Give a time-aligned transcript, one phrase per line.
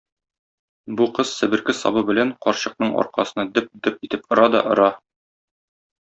[0.99, 4.89] Бу кыз себерке сабы белән карчыкның аркасына дөп-дөп итеп ора да ора.